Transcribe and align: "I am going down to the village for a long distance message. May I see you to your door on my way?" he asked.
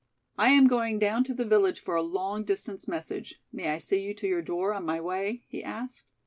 "I 0.35 0.49
am 0.49 0.65
going 0.65 0.97
down 0.97 1.23
to 1.25 1.33
the 1.35 1.45
village 1.45 1.79
for 1.79 1.93
a 1.95 2.01
long 2.01 2.43
distance 2.43 2.87
message. 2.87 3.39
May 3.53 3.69
I 3.69 3.77
see 3.77 4.01
you 4.01 4.15
to 4.15 4.27
your 4.27 4.41
door 4.41 4.73
on 4.73 4.83
my 4.83 4.99
way?" 4.99 5.43
he 5.47 5.63
asked. 5.63 6.05